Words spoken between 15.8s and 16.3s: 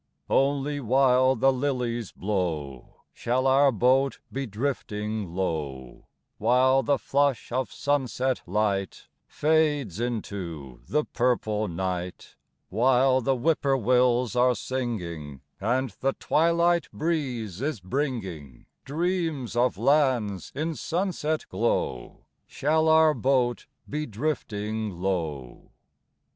the